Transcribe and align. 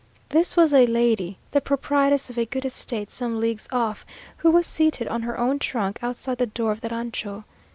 This 0.29 0.57
was 0.57 0.73
a 0.73 0.87
lady, 0.87 1.37
the 1.51 1.61
proprietress 1.61 2.31
of 2.31 2.37
a 2.39 2.47
good 2.47 2.65
estate 2.65 3.11
some 3.11 3.39
leagues 3.39 3.67
off, 3.71 4.03
who 4.37 4.49
was 4.49 4.65
seated 4.65 5.07
on 5.07 5.21
her 5.21 5.39
own 5.39 5.59
trunk, 5.59 5.99
outside 6.01 6.39
the 6.39 6.47
door 6.47 6.71
of 6.71 6.81
the 6.81 6.89
rancho. 6.89 7.45